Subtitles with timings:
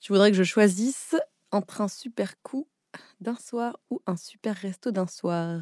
[0.00, 1.16] Tu voudrais que je choisisse
[1.50, 2.68] entre un super coup
[3.20, 5.60] d'un soir ou un super resto d'un soir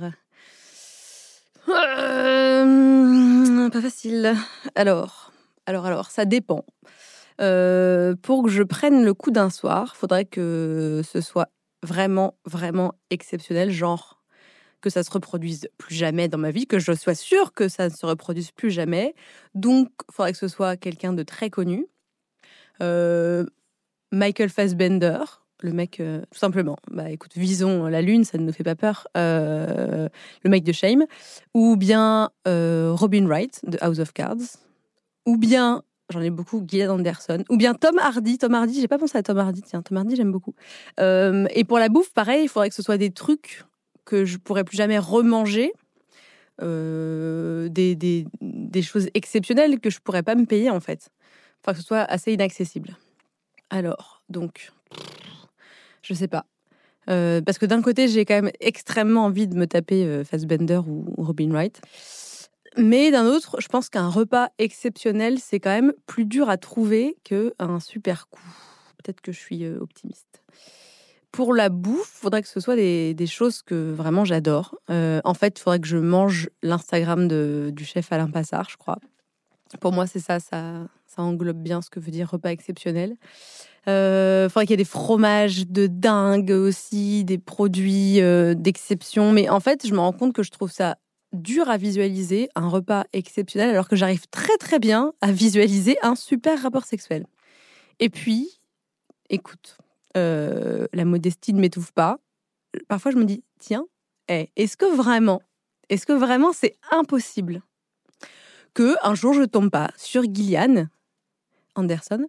[1.68, 4.34] Euh, Pas facile.
[4.74, 5.32] Alors,
[5.66, 6.64] alors, alors, ça dépend.
[7.40, 11.48] Euh, pour que je prenne le coup d'un soir, faudrait que ce soit
[11.82, 14.13] vraiment, vraiment exceptionnel, genre
[14.84, 17.88] que ça se reproduise plus jamais dans ma vie, que je sois sûre que ça
[17.88, 19.14] ne se reproduise plus jamais.
[19.54, 21.86] Donc, il faudrait que ce soit quelqu'un de très connu.
[22.82, 23.46] Euh,
[24.12, 25.20] Michael Fassbender,
[25.62, 26.76] le mec, euh, tout simplement.
[26.90, 29.08] Bah écoute, visons la lune, ça ne nous fait pas peur.
[29.16, 30.10] Euh,
[30.42, 31.06] le mec de Shame.
[31.54, 34.58] Ou bien Robin Wright de House of Cards.
[35.24, 37.42] Ou bien, j'en ai beaucoup, Gillian Anderson.
[37.48, 38.36] Ou bien Tom Hardy.
[38.36, 40.54] Tom Hardy, j'ai pas pensé à Tom Hardy, tiens, Tom Hardy, j'aime beaucoup.
[40.98, 43.64] Et pour la bouffe, pareil, il faudrait que ce soit des trucs
[44.04, 45.72] que je pourrais plus jamais remanger.
[46.62, 48.24] Euh, des,
[48.82, 51.10] choses exceptionnelles que je pourrais pas me payer en fait.
[51.60, 52.96] Enfin, que ce soit assez inaccessible.
[53.70, 54.70] Alors, donc,
[56.02, 56.46] je sais pas.
[57.10, 60.80] Euh, parce que d'un côté, j'ai quand même extrêmement envie de me taper euh, Fassbender
[60.86, 61.80] ou, ou Robin Wright.
[62.76, 67.16] Mais d'un autre, je pense qu'un repas exceptionnel, c'est quand même plus dur à trouver
[67.22, 68.42] qu'un super coup.
[69.02, 70.42] Peut-être que je suis euh, optimiste.
[71.34, 74.76] Pour la bouffe, il faudrait que ce soit des, choses que vraiment j'adore.
[74.88, 78.98] Euh, en fait, il faudrait que je mange l'Instagram du chef Alain Passard, je crois.
[79.80, 83.16] Pour moi, c'est ça, ça, englobe bien ce que veut dire repas exceptionnel.
[83.88, 89.32] Euh, faudrait qu'il y ait des fromages de dingue aussi, des produits euh, d'exception.
[89.32, 90.98] Mais en fait, je me rends compte que je trouve ça
[91.32, 96.14] dur à visualiser un repas exceptionnel alors que j'arrive très très bien à visualiser un
[96.14, 97.26] super rapport sexuel.
[97.98, 98.60] Et puis,
[99.30, 99.78] écoute,
[100.16, 102.18] euh, la modestie ne m'étouffe pas.
[102.88, 103.86] Parfois, je me dis, tiens,
[104.28, 105.42] eh, est-ce que vraiment,
[105.88, 107.62] est-ce que vraiment c'est impossible
[108.74, 110.86] que un jour je tombe pas sur Gillian
[111.76, 112.26] Anderson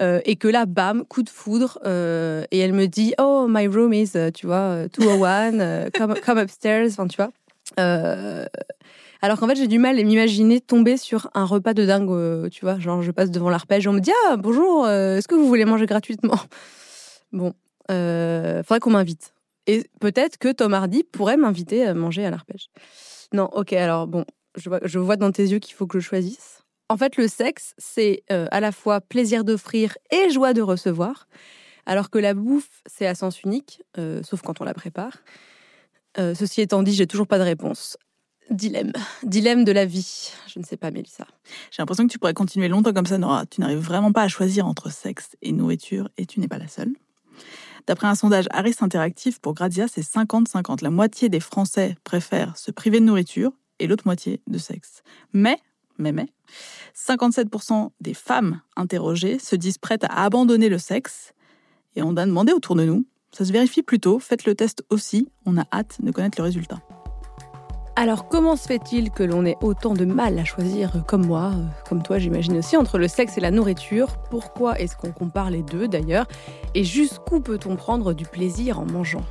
[0.00, 3.66] euh, et que là, bam, coup de foudre euh, et elle me dit, oh, my
[3.66, 7.30] room is, tu vois, euh, 201, euh, come, come upstairs, enfin, tu vois.
[9.22, 12.64] Alors qu'en fait, j'ai du mal à m'imaginer tomber sur un repas de dingue, tu
[12.64, 12.78] vois.
[12.78, 15.86] Genre, je passe devant l'arpège, on me dit Ah, bonjour, est-ce que vous voulez manger
[15.86, 16.38] gratuitement?
[17.36, 17.52] Bon,
[17.90, 19.34] euh, faudrait qu'on m'invite.
[19.66, 22.68] Et peut-être que Tom Hardy pourrait m'inviter à manger à l'arpège.
[23.32, 24.24] Non, ok, alors bon,
[24.56, 26.62] je vois, je vois dans tes yeux qu'il faut que je choisisse.
[26.88, 31.28] En fait, le sexe, c'est euh, à la fois plaisir d'offrir et joie de recevoir,
[31.84, 35.18] alors que la bouffe, c'est à sens unique, euh, sauf quand on la prépare.
[36.18, 37.98] Euh, ceci étant dit, j'ai toujours pas de réponse.
[38.50, 38.92] Dilemme.
[39.24, 40.30] Dilemme de la vie.
[40.46, 41.26] Je ne sais pas, Mélissa.
[41.70, 43.44] J'ai l'impression que tu pourrais continuer longtemps comme ça, Nora.
[43.46, 46.68] Tu n'arrives vraiment pas à choisir entre sexe et nourriture, et tu n'es pas la
[46.68, 46.94] seule.
[47.86, 50.82] D'après un sondage Harris Interactive pour Grazia, c'est 50-50.
[50.82, 55.02] La moitié des Français préfèrent se priver de nourriture et l'autre moitié de sexe.
[55.32, 55.58] Mais,
[55.98, 56.26] mais, mais,
[56.96, 61.32] 57% des femmes interrogées se disent prêtes à abandonner le sexe.
[61.94, 63.06] Et on a demandé autour de nous.
[63.32, 64.18] Ça se vérifie plutôt.
[64.18, 65.28] Faites le test aussi.
[65.44, 66.80] On a hâte de connaître le résultat.
[67.98, 71.52] Alors, comment se fait-il que l'on ait autant de mal à choisir, euh, comme moi,
[71.54, 74.18] euh, comme toi, j'imagine aussi, entre le sexe et la nourriture?
[74.28, 76.26] Pourquoi est-ce qu'on compare les deux d'ailleurs?
[76.74, 79.24] Et jusqu'où peut-on prendre du plaisir en mangeant?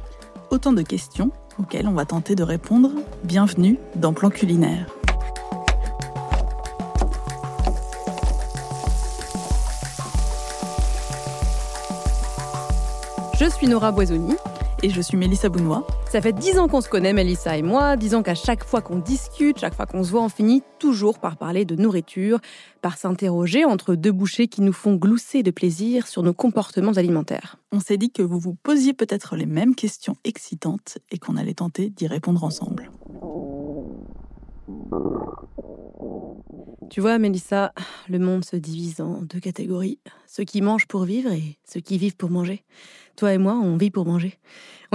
[0.49, 2.89] Autant de questions auxquelles on va tenter de répondre.
[3.23, 4.87] Bienvenue dans Plan Culinaire.
[13.39, 14.35] Je suis Nora Boisoni.
[14.83, 15.87] Et je suis Mélissa Bounois.
[16.11, 17.95] Ça fait dix ans qu'on se connaît, Mélissa et moi.
[17.95, 21.19] Dix ans qu'à chaque fois qu'on discute, chaque fois qu'on se voit, on finit toujours
[21.19, 22.39] par parler de nourriture,
[22.81, 27.57] par s'interroger entre deux bouchées qui nous font glousser de plaisir sur nos comportements alimentaires.
[27.71, 31.53] On s'est dit que vous vous posiez peut-être les mêmes questions excitantes et qu'on allait
[31.53, 32.91] tenter d'y répondre ensemble.
[36.89, 37.73] Tu vois, Mélissa,
[38.09, 41.97] le monde se divise en deux catégories ceux qui mangent pour vivre et ceux qui
[41.97, 42.63] vivent pour manger.
[43.15, 44.37] Toi et moi, on vit pour manger.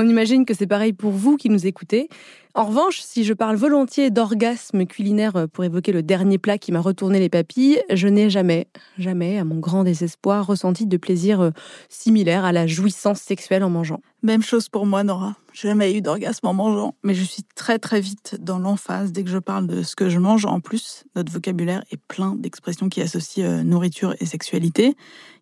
[0.02, 2.08] On imagine que c'est pareil pour vous qui nous écoutez.
[2.54, 6.80] En revanche, si je parle volontiers d'orgasme culinaire pour évoquer le dernier plat qui m'a
[6.80, 8.66] retourné les papilles, je n'ai jamais,
[8.96, 11.50] jamais, à mon grand désespoir, ressenti de plaisir euh,
[11.90, 14.00] similaire à la jouissance sexuelle en mangeant.
[14.22, 15.36] Même chose pour moi, Nora.
[15.52, 19.30] Jamais eu d'orgasme en mangeant, mais je suis très très vite dans l'emphase dès que
[19.30, 20.46] je parle de ce que je mange.
[20.46, 24.96] En plus, notre vocabulaire est plein d'expressions qui associent euh, nourriture et sexualité.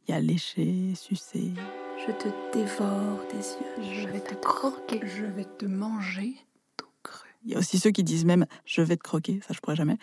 [0.08, 1.52] Il y a lécher, sucer,
[2.06, 4.02] je te dévore des yeux.
[4.02, 5.00] Je vais te croquer.
[5.04, 6.34] Je vais te manger
[6.76, 7.28] tout cru.
[7.44, 9.76] Il y a aussi ceux qui disent même je vais te croquer, ça je pourrais
[9.76, 9.98] jamais.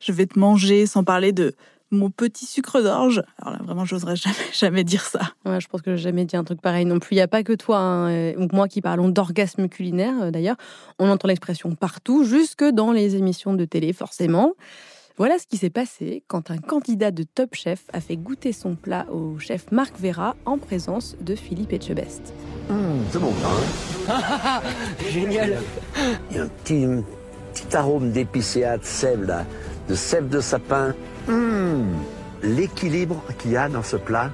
[0.00, 1.54] Je vais te manger sans parler de
[1.92, 3.22] mon petit sucre d'orge.
[3.38, 5.20] Alors là, vraiment, j'oserais jamais, jamais dire ça.
[5.44, 7.14] Ouais, je pense que j'ai jamais dit un truc pareil non plus.
[7.14, 10.56] Il n'y a pas que toi hein, ou moi qui parlons d'orgasme culinaire, euh, d'ailleurs.
[10.98, 14.54] On entend l'expression partout, jusque dans les émissions de télé, forcément.
[15.18, 18.74] Voilà ce qui s'est passé quand un candidat de Top Chef a fait goûter son
[18.74, 22.34] plat au chef Marc Vera en présence de Philippe Etchebest.
[22.68, 22.74] Mmh,
[23.10, 23.32] c'est bon,
[24.08, 24.60] hein
[25.10, 25.56] Génial
[26.30, 26.86] Il y a un petit,
[27.54, 29.46] petit arôme d'épicéa, de sève, là,
[29.88, 30.94] de sève de sapin.
[31.28, 31.84] Mmh,
[32.42, 34.30] L'équilibre qu'il y a dans ce plat,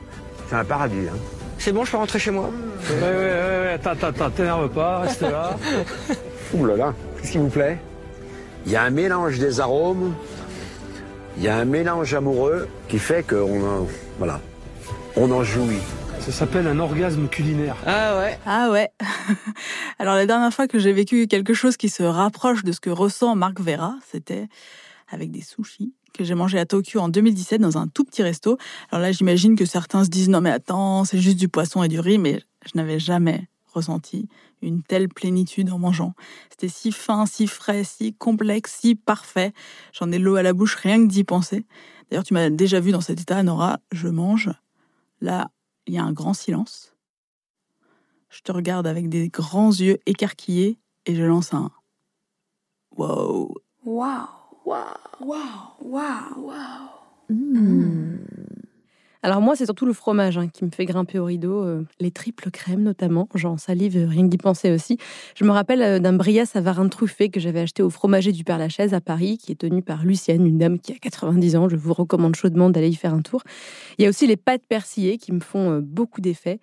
[0.49, 1.07] c'est un paradis.
[1.09, 1.17] Hein.
[1.59, 2.51] C'est bon, je peux rentrer chez moi?
[2.91, 5.57] Ouais, ouais, ouais, attends, attends, t'énerve pas, reste là.
[6.55, 7.79] Ouh là là, qu'est-ce qui vous plaît?
[8.67, 10.15] Il y a un mélange des arômes,
[11.37, 13.87] il y a un mélange amoureux qui fait qu'on en,
[14.19, 14.41] voilà,
[15.17, 15.81] on en jouit.
[16.21, 17.77] Ça s'appelle un orgasme culinaire.
[17.85, 18.39] Ah ouais.
[18.47, 18.91] Ah ouais.
[19.99, 22.91] Alors la dernière fois que j'ai vécu quelque chose qui se rapproche de ce que
[22.91, 24.47] ressent Marc Vera, c'était
[25.11, 28.59] avec des sushis que j'ai mangé à Tokyo en 2017 dans un tout petit resto.
[28.91, 31.89] Alors là, j'imagine que certains se disent non mais attends, c'est juste du poisson et
[31.89, 34.29] du riz, mais je n'avais jamais ressenti
[34.63, 36.15] une telle plénitude en mangeant.
[36.51, 39.53] C'était si fin, si frais, si complexe, si parfait.
[39.93, 41.67] J'en ai l'eau à la bouche rien que d'y penser.
[42.11, 43.81] D'ailleurs, tu m'as déjà vu dans cet état, Nora.
[43.91, 44.51] Je mange.
[45.21, 45.51] Là,
[45.87, 46.95] il y a un grand silence.
[48.31, 51.71] Je te regarde avec des grands yeux écarquillés et je lance un
[52.97, 53.55] wow.
[53.85, 54.29] Wow.
[54.65, 54.97] Wow.
[55.21, 55.77] Wow.
[55.81, 56.35] Wow.
[56.37, 56.89] Wow.
[59.25, 62.11] Alors moi, c'est surtout le fromage hein, qui me fait grimper au rideau, euh, les
[62.11, 64.99] triples crèmes notamment, j'en salive euh, rien que d'y penser aussi.
[65.37, 68.59] Je me rappelle euh, d'un Bria Savarin truffé que j'avais acheté au fromager du Père
[68.59, 71.69] Lachaise à Paris, qui est tenu par Lucienne, une dame qui a 90 ans.
[71.69, 73.45] Je vous recommande chaudement d'aller y faire un tour.
[73.99, 76.59] Il y a aussi les pâtes persillées qui me font beaucoup d'effet.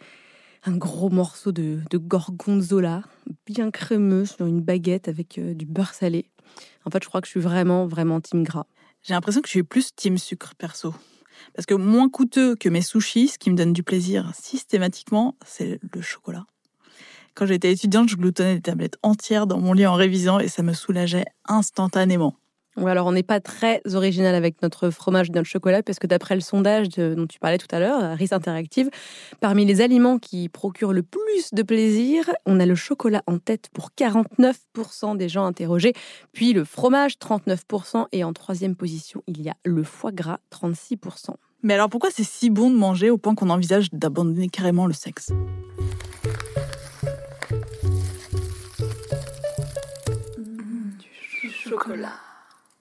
[0.66, 3.04] Un gros morceau de, de gorgonzola,
[3.46, 6.26] bien crémeux sur une baguette avec du beurre salé.
[6.84, 8.66] En fait, je crois que je suis vraiment, vraiment team gras.
[9.02, 10.94] J'ai l'impression que je suis plus team sucre perso.
[11.54, 15.80] Parce que moins coûteux que mes sushis, ce qui me donne du plaisir systématiquement, c'est
[15.94, 16.46] le chocolat.
[17.36, 20.64] Quand j'étais étudiante, je gloutonnais des tablettes entières dans mon lit en révisant et ça
[20.64, 22.36] me soulageait instantanément.
[22.88, 26.36] Alors on n'est pas très original avec notre fromage et notre chocolat, parce que d'après
[26.36, 28.90] le sondage dont tu parlais tout à l'heure, RIS Interactive,
[29.40, 33.70] parmi les aliments qui procurent le plus de plaisir, on a le chocolat en tête
[33.74, 35.94] pour 49% des gens interrogés,
[36.32, 41.36] puis le fromage 39%, et en troisième position, il y a le foie gras 36%.
[41.62, 44.94] Mais alors pourquoi c'est si bon de manger au point qu'on envisage d'abandonner carrément le
[44.94, 45.32] sexe?
[51.42, 52.14] Du chocolat.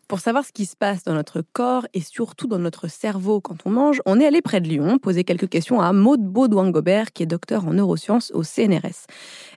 [0.08, 3.66] Pour savoir ce qui se passe dans notre corps et surtout dans notre cerveau quand
[3.66, 7.24] on mange, on est allé près de Lyon poser quelques questions à Maude Baudouin-Gobert, qui
[7.24, 9.04] est docteur en neurosciences au CNRS.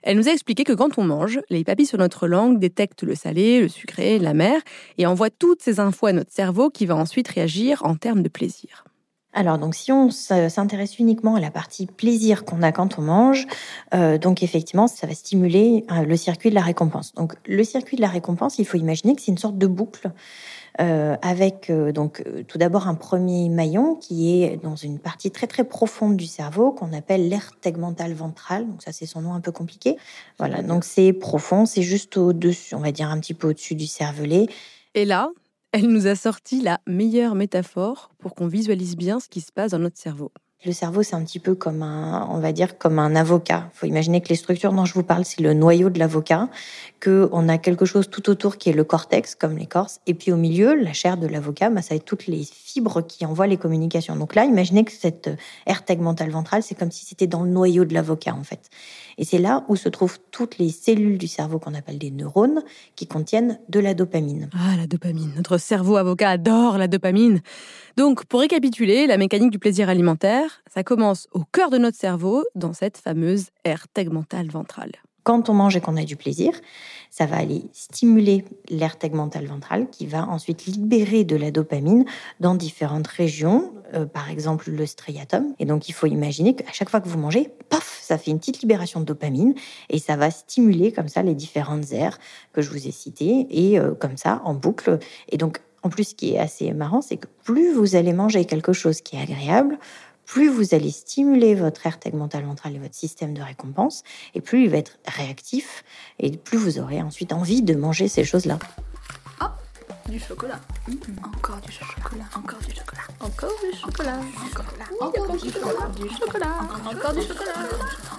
[0.02, 3.14] Elle nous a expliqué que quand on mange, les papilles sur notre langue détectent le
[3.14, 4.60] salé, le sucré, la mer
[4.98, 8.28] et envoient toutes ces infos à notre cerveau qui va ensuite réagir en termes de
[8.28, 8.84] plaisir.
[9.32, 13.46] Alors donc si on s'intéresse uniquement à la partie plaisir qu'on a quand on mange,
[13.94, 17.14] euh, donc effectivement ça va stimuler euh, le circuit de la récompense.
[17.14, 20.10] Donc le circuit de la récompense, il faut imaginer que c'est une sorte de boucle
[20.80, 25.30] euh, avec euh, donc euh, tout d'abord un premier maillon qui est dans une partie
[25.30, 28.66] très très profonde du cerveau qu'on appelle l'aire tegmentale ventrale.
[28.66, 29.98] Donc ça c'est son nom un peu compliqué.
[30.38, 33.86] Voilà, donc c'est profond, c'est juste au-dessus, on va dire un petit peu au-dessus du
[33.86, 34.46] cervelet.
[34.94, 35.30] Et là,
[35.72, 39.70] elle nous a sorti la meilleure métaphore pour qu'on visualise bien ce qui se passe
[39.70, 40.30] dans notre cerveau.
[40.64, 43.68] Le cerveau, c'est un petit peu comme un, on va dire, comme un avocat.
[43.74, 46.50] Il faut imaginer que les structures dont je vous parle, c'est le noyau de l'avocat,
[47.00, 50.30] que on a quelque chose tout autour qui est le cortex, comme l'écorce, et puis
[50.30, 53.48] au milieu, la chair de l'avocat, bah, ça va être toutes les fibres qui envoient
[53.48, 54.14] les communications.
[54.14, 55.30] Donc là, imaginez que cette
[55.66, 58.70] aire tegmentale ventrale, c'est comme si c'était dans le noyau de l'avocat, en fait.
[59.18, 62.62] Et c'est là où se trouvent toutes les cellules du cerveau qu'on appelle des neurones,
[62.96, 64.48] qui contiennent de la dopamine.
[64.54, 65.32] Ah, la dopamine.
[65.36, 67.40] Notre cerveau avocat adore la dopamine.
[67.96, 72.44] Donc, pour récapituler, la mécanique du plaisir alimentaire, ça commence au cœur de notre cerveau,
[72.54, 74.92] dans cette fameuse aire tegmentale ventrale.
[75.22, 76.52] Quand on mange et qu'on a du plaisir,
[77.10, 82.06] ça va aller stimuler l'aire tegmentale ventrale qui va ensuite libérer de la dopamine
[82.40, 85.54] dans différentes régions, euh, par exemple le striatum.
[85.58, 88.38] Et donc il faut imaginer qu'à chaque fois que vous mangez, paf, ça fait une
[88.38, 89.54] petite libération de dopamine
[89.90, 92.18] et ça va stimuler comme ça les différentes aires
[92.54, 94.98] que je vous ai citées et euh, comme ça en boucle.
[95.28, 98.44] Et donc en plus, ce qui est assez marrant, c'est que plus vous allez manger
[98.44, 99.78] quelque chose qui est agréable,
[100.32, 104.02] plus vous allez stimuler votre aire tegmentale ventrale et votre système de récompense,
[104.34, 105.84] et plus il va être réactif,
[106.18, 108.58] et plus vous aurez ensuite envie de manger ces choses-là.
[109.42, 109.44] Oh,
[110.08, 110.58] du chocolat.
[110.88, 112.24] Mmh, encore du chocolat.
[112.34, 113.02] Encore du chocolat.
[113.20, 114.20] Encore du chocolat.
[115.02, 115.90] Encore du chocolat.
[115.96, 116.46] Du chocolat.
[116.86, 117.52] Encore du chocolat.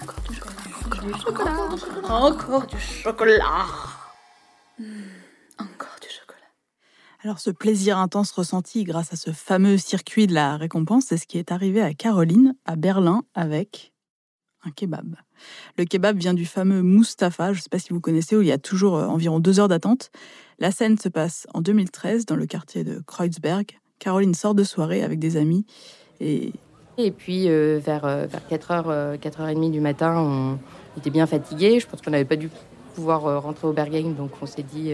[0.00, 0.62] Encore du chocolat.
[0.84, 2.12] Encore du chocolat.
[2.14, 3.44] Encore du chocolat.
[4.78, 4.84] Mmh,
[5.58, 5.93] encore du chocolat.
[7.24, 11.26] Alors ce plaisir intense ressenti grâce à ce fameux circuit de la récompense, c'est ce
[11.26, 13.94] qui est arrivé à Caroline à Berlin avec
[14.62, 15.16] un kebab.
[15.78, 18.48] Le kebab vient du fameux Mustapha, je ne sais pas si vous connaissez, où il
[18.48, 20.10] y a toujours euh, environ deux heures d'attente.
[20.58, 23.68] La scène se passe en 2013 dans le quartier de Kreuzberg.
[23.98, 25.64] Caroline sort de soirée avec des amis
[26.20, 26.52] et...
[26.98, 30.58] Et puis euh, vers, euh, vers 4h, 4h30 du matin, on
[30.98, 31.80] était bien fatigué.
[31.80, 32.50] Je pense qu'on n'avait pas dû
[32.94, 34.92] pouvoir rentrer au Berghain, donc on s'est dit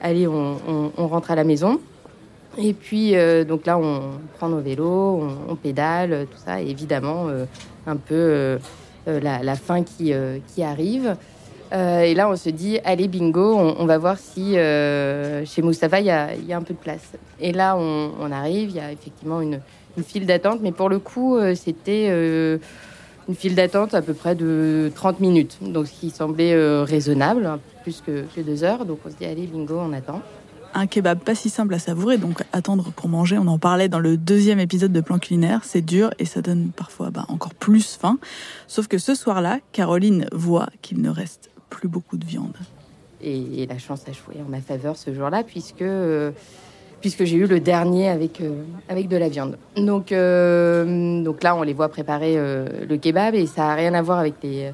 [0.00, 1.80] allez, on, rentre à la maison.
[2.58, 6.60] Et puis, euh, donc là, on prend nos vélos, on, pédale, tout ça.
[6.60, 7.44] Évidemment, euh,
[7.86, 8.58] un peu euh,
[9.06, 10.12] la, fin qui,
[10.62, 11.16] arrive.
[11.72, 16.10] et là, on se dit, allez, bingo, on, va voir si chez Moustapha, il y
[16.10, 17.12] a, un peu de place.
[17.40, 19.60] Et là, on, arrive, il y a effectivement une
[20.02, 20.60] file d'attente.
[20.62, 22.58] Mais pour le coup, c'était
[23.28, 25.58] une file d'attente à peu près de 30 minutes.
[25.60, 28.84] Donc, ce qui semblait raisonnable, plus que, deux heures.
[28.84, 30.20] Donc on se dit, allez, bingo, on attend.
[30.74, 33.38] Un kebab pas si simple à savourer, donc attendre pour manger.
[33.38, 35.60] On en parlait dans le deuxième épisode de Plan Culinaire.
[35.62, 38.18] C'est dur et ça donne parfois bah, encore plus faim.
[38.66, 42.56] Sauf que ce soir-là, Caroline voit qu'il ne reste plus beaucoup de viande.
[43.22, 46.32] Et, la chance a joué en ma faveur ce jour-là, puisque, euh,
[47.00, 49.58] puisque j'ai eu le dernier avec, euh, avec de la viande.
[49.76, 54.02] Donc, euh, donc là, on les voit préparer le kebab et ça n'a rien à
[54.02, 54.72] voir avec les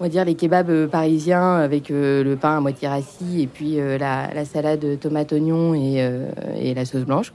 [0.00, 3.46] on va dire les kebabs euh, parisiens avec euh, le pain à moitié rassis et
[3.46, 7.32] puis euh, la, salade tomate oignon et, la sauce blanche.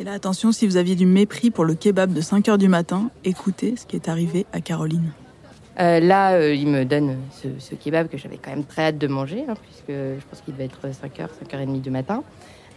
[0.00, 2.68] Et là, attention, si vous aviez du mépris pour le kebab de 5 h du
[2.68, 5.10] matin, écoutez ce qui est arrivé à Caroline.
[5.76, 9.54] là, il me donne ce, kebab que j'avais quand même très hâte de manger, hein,
[9.60, 12.22] puisque je pense qu'il devait être 5h, 5h30 du matin.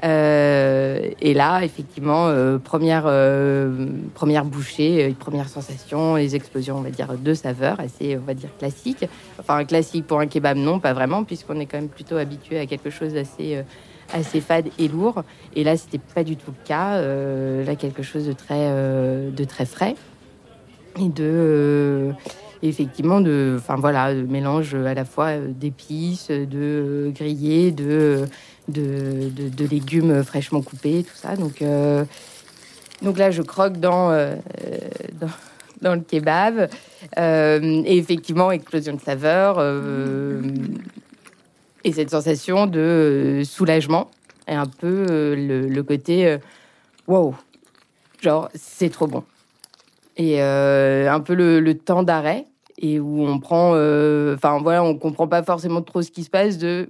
[0.03, 6.89] Euh, et là, effectivement, euh, première, euh, première bouchée, première sensation, les explosions, on va
[6.89, 9.05] dire, de saveurs, assez, on va dire, classique.
[9.39, 12.65] Enfin, classique pour un kebab, non, pas vraiment, puisqu'on est quand même plutôt habitué à
[12.65, 13.63] quelque chose d'assez
[14.13, 15.23] assez fade et lourd.
[15.55, 17.01] Et là, c'était pas du tout le cas.
[17.01, 18.69] là, quelque chose de très,
[19.31, 19.95] de très frais
[20.99, 22.11] et de
[22.63, 28.27] effectivement de enfin voilà mélange à la fois d'épices de grillés de
[28.67, 31.35] de, légumes fraîchement coupés, tout ça.
[31.35, 32.05] Donc, euh,
[33.01, 34.35] donc là, je croque dans, euh,
[35.81, 36.69] dans, le kebab.
[37.17, 39.59] Euh, et effectivement, explosion de saveur.
[41.83, 44.11] et cette sensation de soulagement.
[44.47, 46.37] Et un peu le, côté
[47.07, 47.35] wow,
[48.21, 49.23] genre c'est trop bon.
[50.17, 52.45] Et un peu le, temps d'arrêt
[52.81, 53.69] et où on prend,
[54.33, 56.89] enfin voilà, on comprend pas forcément trop ce qui se passe de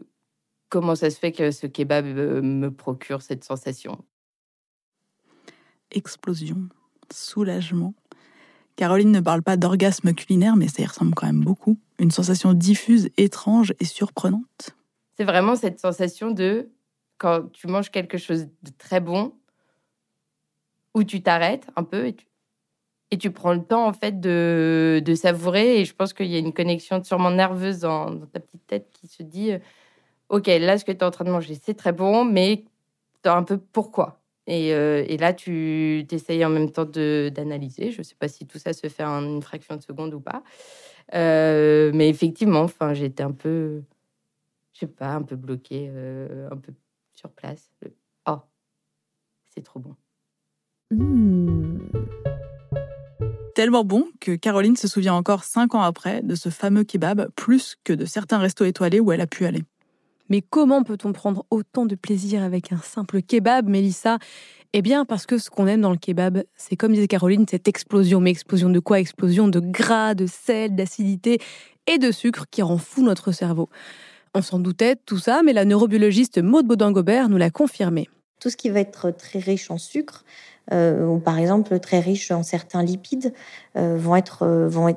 [0.71, 4.03] comment ça se fait que ce kebab euh, me procure cette sensation
[5.91, 6.69] Explosion,
[7.11, 7.93] soulagement.
[8.77, 11.77] Caroline ne parle pas d'orgasme culinaire, mais ça y ressemble quand même beaucoup.
[11.99, 14.75] Une sensation diffuse, étrange et surprenante.
[15.17, 16.69] C'est vraiment cette sensation de
[17.17, 19.33] quand tu manges quelque chose de très bon,
[20.93, 22.25] où tu t'arrêtes un peu et tu,
[23.11, 25.81] et tu prends le temps en fait de, de savourer.
[25.81, 29.07] Et je pense qu'il y a une connexion sûrement nerveuse dans, ta petite tête qui
[29.07, 29.59] se dit euh,
[30.29, 32.63] ok, là, ce que tu es en train de manger, c'est très bon, mais
[33.23, 34.21] tu un peu pourquoi.
[34.47, 37.91] Et, euh, et là, tu essayes en même temps d'analyser.
[37.91, 40.19] Je ne sais pas si tout ça se fait en une fraction de seconde ou
[40.19, 40.43] pas.
[41.13, 43.83] Euh, mais effectivement, j'étais un peu,
[44.73, 46.73] je sais pas, un peu bloquée, euh, un peu
[47.13, 47.69] sur place.
[48.27, 48.39] Oh,
[49.49, 49.95] c'est trop bon.
[50.91, 52.20] Mmh.
[53.61, 57.75] Tellement bon que Caroline se souvient encore cinq ans après de ce fameux kebab, plus
[57.83, 59.61] que de certains restos étoilés où elle a pu aller.
[60.29, 64.17] Mais comment peut-on prendre autant de plaisir avec un simple kebab, Mélissa?
[64.73, 67.67] Eh bien, parce que ce qu'on aime dans le kebab, c'est comme disait Caroline, cette
[67.67, 68.19] explosion.
[68.19, 68.99] Mais explosion de quoi?
[68.99, 71.37] Explosion de gras, de sel, d'acidité
[71.85, 73.69] et de sucre qui rend fou notre cerveau.
[74.33, 78.09] On s'en doutait tout ça, mais la neurobiologiste Maude Baudin-Gobert nous l'a confirmé.
[78.39, 80.25] Tout ce qui va être très riche en sucre,
[80.71, 83.33] ou par exemple très riche en certains lipides,
[83.75, 84.95] euh, vont, être, euh, vont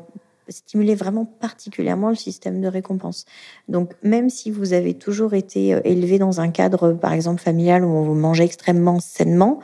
[0.49, 3.25] stimuler vraiment particulièrement le système de récompense.
[3.69, 7.85] Donc, même si vous avez toujours été euh, élevé dans un cadre, par exemple, familial
[7.85, 9.61] où on vous mangeait extrêmement sainement,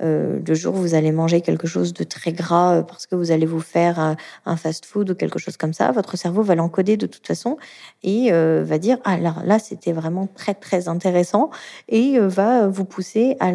[0.00, 3.16] euh, le jour où vous allez manger quelque chose de très gras euh, parce que
[3.16, 6.96] vous allez vous faire un, fast-food ou quelque chose comme ça, votre cerveau va l'encoder
[6.96, 7.56] de toute façon
[8.02, 11.50] et euh, va dire ah là là c'était vraiment très très intéressant
[11.88, 13.50] et euh, va vous pousser à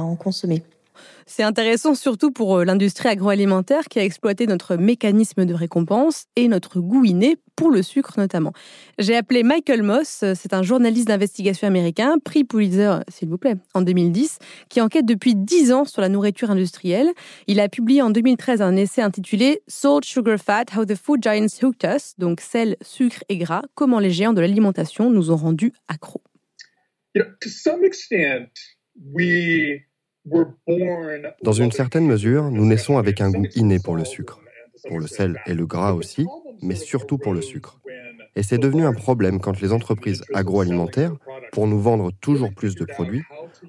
[0.00, 0.62] en consommer.
[1.26, 6.48] C'est intéressant surtout pour euh, l'industrie agroalimentaire qui a exploité notre mécanisme de récompense et
[6.48, 8.52] notre goût inné pour le sucre notamment.
[8.98, 13.56] J'ai appelé Michael Moss, euh, c'est un journaliste d'investigation américain, prix Pulitzer, s'il vous plaît,
[13.74, 14.38] en 2010,
[14.68, 17.10] qui enquête depuis 10 ans sur la nourriture industrielle.
[17.46, 21.46] Il a publié en 2013 un essai intitulé Salt, Sugar, Fat, How the Food Giants
[21.62, 25.72] Hooked Us, donc sel, sucre et gras, comment les géants de l'alimentation nous ont rendus
[25.88, 26.22] accros.
[31.42, 34.40] Dans une certaine mesure, nous naissons avec un goût inné pour le sucre,
[34.88, 36.26] pour le sel et le gras aussi,
[36.62, 37.80] mais surtout pour le sucre.
[38.36, 41.16] Et c'est devenu un problème quand les entreprises agroalimentaires,
[41.52, 43.24] pour nous vendre toujours plus de produits,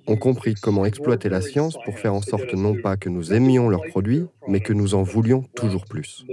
[0.05, 3.69] ont compris comment exploiter la science pour faire en sorte non pas que nous aimions
[3.69, 6.25] leurs produits, mais que nous en voulions toujours plus.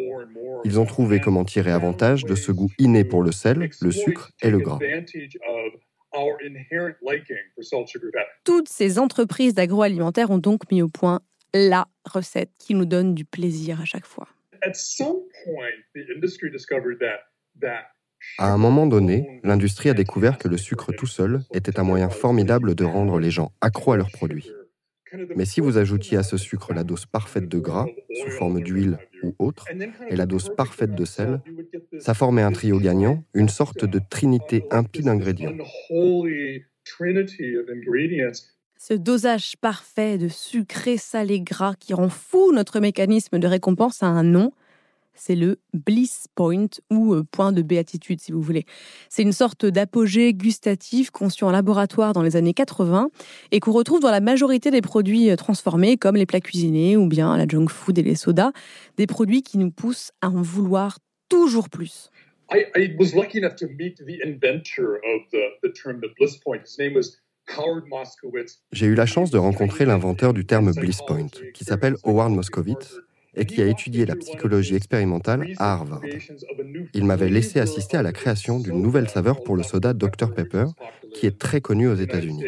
[0.64, 4.32] Ils ont trouvé comment tirer avantage de ce goût inné pour le sel, le sucre
[4.42, 4.80] et le gras.
[8.44, 11.20] Toutes ces entreprises d'agroalimentaire ont donc mis au point
[11.54, 14.28] la recette qui nous donne du plaisir à chaque fois.
[18.38, 22.08] À un moment donné, l'industrie a découvert que le sucre tout seul était un moyen
[22.08, 24.50] formidable de rendre les gens accros à leurs produits.
[25.36, 27.86] Mais si vous ajoutiez à ce sucre la dose parfaite de gras,
[28.22, 29.66] sous forme d'huile ou autre,
[30.08, 31.40] et la dose parfaite de sel,
[32.00, 35.52] ça formait un trio gagnant, une sorte de trinité impie d'ingrédients.
[38.78, 44.06] Ce dosage parfait de sucré, salé, gras qui rend fou notre mécanisme de récompense a
[44.06, 44.52] un nom,
[45.16, 48.64] c'est le bliss point ou euh, point de béatitude si vous voulez.
[49.08, 53.08] C'est une sorte d'apogée gustatif conçu en laboratoire dans les années 80
[53.50, 57.08] et qu'on retrouve dans la majorité des produits euh, transformés comme les plats cuisinés ou
[57.08, 58.52] bien la junk food et les sodas,
[58.96, 62.10] des produits qui nous poussent à en vouloir toujours plus.
[68.72, 73.00] J'ai eu la chance de rencontrer l'inventeur du terme bliss point, qui s'appelle Howard Moskowitz,
[73.36, 76.02] et qui a étudié la psychologie expérimentale à Harvard.
[76.94, 80.66] Il m'avait laissé assister à la création d'une nouvelle saveur pour le soda Dr Pepper,
[81.12, 82.44] qui est très connu aux États-Unis.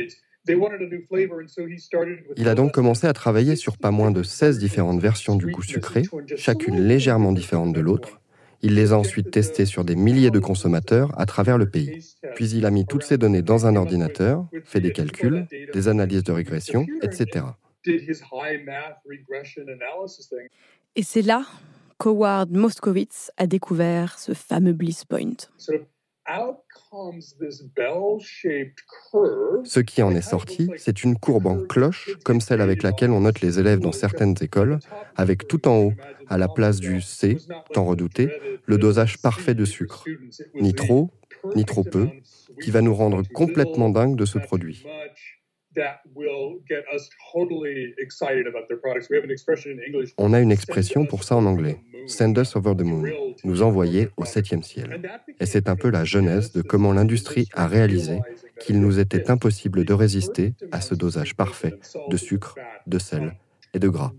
[2.37, 5.62] Il a donc commencé à travailler sur pas moins de 16 différentes versions du goût
[5.62, 6.04] sucré,
[6.36, 8.21] chacune légèrement différente de l'autre.
[8.62, 12.04] Il les a ensuite testées sur des milliers de consommateurs à travers le pays.
[12.34, 16.25] Puis il a mis toutes ces données dans un ordinateur, fait des calculs, des analyses
[16.25, 17.44] de régression, etc.
[20.97, 21.44] Et c'est là
[21.99, 25.36] qu'Howard Moskowitz a découvert ce fameux bliss point.
[29.64, 33.21] Ce qui en est sorti, c'est une courbe en cloche, comme celle avec laquelle on
[33.21, 34.78] note les élèves dans certaines écoles,
[35.17, 35.93] avec tout en haut,
[36.28, 37.38] à la place du C,
[37.73, 38.30] tant redouté,
[38.67, 40.04] le dosage parfait de sucre.
[40.54, 41.10] Ni trop,
[41.54, 42.08] ni trop peu,
[42.62, 44.84] qui va nous rendre complètement dingues de ce produit.
[50.19, 51.78] On a une expression pour ça en anglais.
[52.06, 53.04] Send us over the moon.
[53.45, 55.02] Nous envoyer au septième ciel.
[55.41, 58.21] Et c'est un peu la genèse de comment l'industrie a réalisé
[58.60, 61.75] qu'il nous était impossible de résister à ce dosage parfait
[62.08, 62.54] de sucre,
[62.86, 63.34] de sel
[63.75, 64.12] et de gras.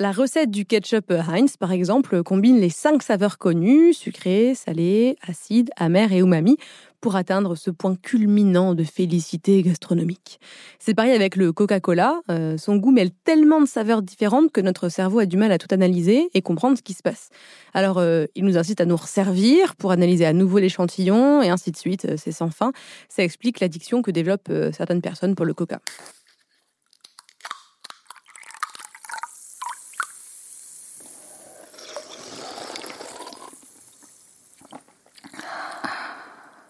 [0.00, 5.68] La recette du ketchup Heinz, par exemple, combine les cinq saveurs connues, sucré, salé, acide,
[5.76, 6.56] amer et umami,
[7.00, 10.40] pour atteindre ce point culminant de félicité gastronomique.
[10.78, 12.20] C'est pareil avec le Coca-Cola.
[12.30, 15.58] Euh, son goût mêle tellement de saveurs différentes que notre cerveau a du mal à
[15.58, 17.30] tout analyser et comprendre ce qui se passe.
[17.74, 21.70] Alors, euh, il nous incite à nous resservir pour analyser à nouveau l'échantillon et ainsi
[21.70, 22.04] de suite.
[22.04, 22.72] Euh, c'est sans fin.
[23.08, 25.80] Ça explique l'addiction que développent certaines personnes pour le Coca.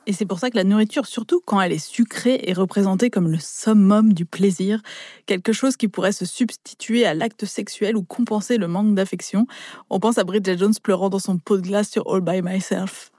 [0.07, 3.31] Et c'est pour ça que la nourriture, surtout quand elle est sucrée, est représentée comme
[3.31, 4.81] le summum du plaisir,
[5.27, 9.47] quelque chose qui pourrait se substituer à l'acte sexuel ou compenser le manque d'affection.
[9.91, 13.11] On pense à Bridget Jones pleurant dans son pot de glace sur All by Myself.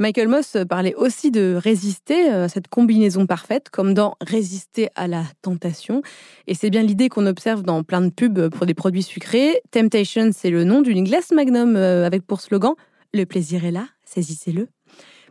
[0.00, 5.24] Michael Moss parlait aussi de résister à cette combinaison parfaite, comme dans résister à la
[5.42, 6.00] tentation.
[6.46, 9.60] Et c'est bien l'idée qu'on observe dans plein de pubs pour des produits sucrés.
[9.72, 12.72] Temptation, c'est le nom d'une glace Magnum euh, avec pour slogan
[13.12, 14.68] Le plaisir est là, saisissez-le.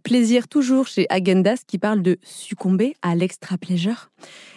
[0.03, 4.09] Plaisir toujours chez Agendas qui parle de succomber à l'extra pleasure.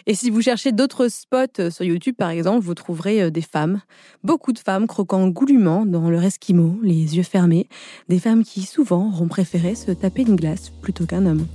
[0.06, 3.42] Et si vous cherchez d'autres spots euh, sur YouTube, par exemple, vous trouverez euh, des
[3.42, 3.80] femmes,
[4.24, 7.68] beaucoup de femmes croquant goulûment dans leur esquimau, les yeux fermés,
[8.08, 11.46] des femmes qui souvent auront préféré se taper une glace plutôt qu'un homme.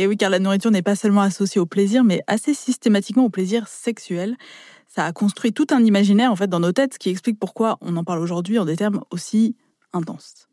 [0.00, 3.28] Et oui, car la nourriture n'est pas seulement associée au plaisir, mais assez systématiquement au
[3.28, 4.38] plaisir sexuel.
[4.88, 7.76] Ça a construit tout un imaginaire en fait dans nos têtes, ce qui explique pourquoi
[7.82, 9.56] on en parle aujourd'hui en des termes aussi
[9.92, 10.48] intenses.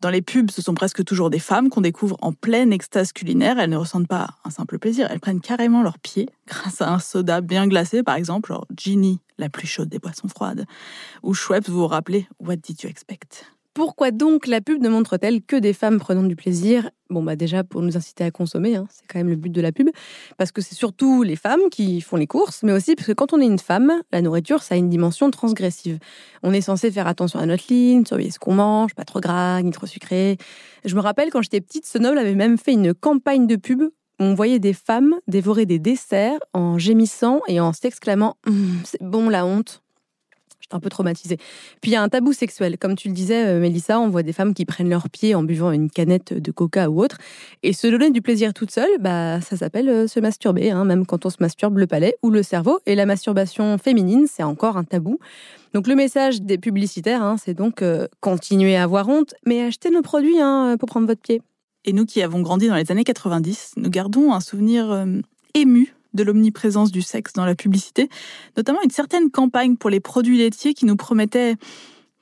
[0.00, 3.58] Dans les pubs, ce sont presque toujours des femmes qu'on découvre en pleine extase culinaire.
[3.58, 7.00] Elles ne ressentent pas un simple plaisir, elles prennent carrément leurs pieds grâce à un
[7.00, 10.66] soda bien glacé, par exemple, genre Ginny, la plus chaude des boissons froides,
[11.24, 13.44] ou Schweppes, vous vous rappelez What did you expect?
[13.74, 16.90] Pourquoi donc la pub ne montre-t-elle que des femmes prenant du plaisir?
[17.10, 19.60] Bon, bah déjà pour nous inciter à consommer, hein, c'est quand même le but de
[19.60, 19.90] la pub,
[20.38, 23.32] parce que c'est surtout les femmes qui font les courses, mais aussi parce que quand
[23.32, 25.98] on est une femme, la nourriture, ça a une dimension transgressive.
[26.42, 29.60] On est censé faire attention à notre ligne, surveiller ce qu'on mange, pas trop gras,
[29.62, 30.38] ni trop sucré.
[30.84, 33.82] Je me rappelle quand j'étais petite, ce noble avait même fait une campagne de pub
[33.82, 39.02] où on voyait des femmes dévorer des desserts en gémissant et en s'exclamant hum, C'est
[39.02, 39.82] bon la honte!»
[40.74, 41.36] Un peu traumatisée.
[41.80, 42.78] Puis il y a un tabou sexuel.
[42.78, 45.44] Comme tu le disais, euh, Mélissa, on voit des femmes qui prennent leurs pieds en
[45.44, 47.18] buvant une canette de coca ou autre.
[47.62, 51.06] Et se donner du plaisir toute seule, bah, ça s'appelle euh, se masturber, hein, même
[51.06, 52.80] quand on se masturbe le palais ou le cerveau.
[52.86, 55.20] Et la masturbation féminine, c'est encore un tabou.
[55.74, 59.90] Donc le message des publicitaires, hein, c'est donc euh, continuer à avoir honte, mais achetez
[59.90, 61.40] nos produits hein, pour prendre votre pied.
[61.84, 65.06] Et nous qui avons grandi dans les années 90, nous gardons un souvenir
[65.54, 68.08] ému de l'omniprésence du sexe dans la publicité,
[68.56, 71.56] notamment une certaine campagne pour les produits laitiers qui nous promettait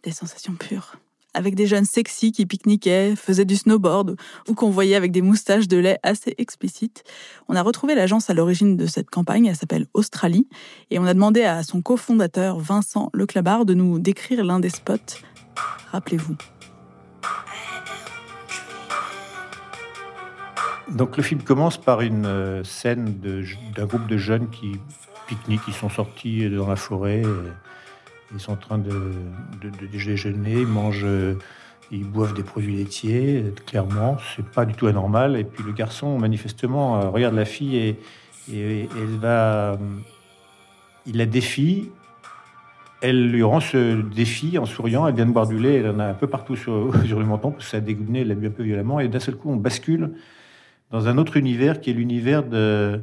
[0.03, 0.97] des sensations pures.
[1.35, 4.17] Avec des jeunes sexy qui pique-niquaient, faisaient du snowboard
[4.49, 7.05] ou qu'on voyait avec des moustaches de lait assez explicites.
[7.49, 10.47] On a retrouvé l'agence à l'origine de cette campagne, elle s'appelle Australie,
[10.91, 15.23] et on a demandé à son cofondateur Vincent Leclabar de nous décrire l'un des spots.
[15.91, 16.37] Rappelez-vous.
[20.91, 23.15] Donc le film commence par une euh, scène
[23.77, 24.73] d'un groupe de jeunes qui
[25.27, 27.23] pique-niquent, ils sont sortis dans la forêt,
[28.35, 29.13] ils sont en train de,
[29.93, 31.35] déjeuner, ils mangent, euh,
[31.91, 35.37] ils boivent des produits laitiers, clairement, c'est pas du tout anormal.
[35.37, 37.99] Et puis le garçon, manifestement, euh, regarde la fille et,
[38.53, 39.79] elle va,
[41.07, 41.91] il la défie.
[43.03, 45.07] Elle lui rend ce défi en souriant.
[45.09, 47.51] Elle vient de boire du lait, elle en a un peu partout sur, le menton
[47.51, 49.01] parce que ça a dégoûté, elle l'a bu un peu violemment.
[49.01, 50.15] Et d'un seul coup, on bascule
[50.93, 53.01] dans un autre univers qui est l'univers de,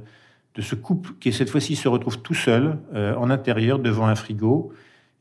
[0.57, 4.71] ce couple qui cette fois-ci se retrouve tout seul euh, en intérieur devant un frigo.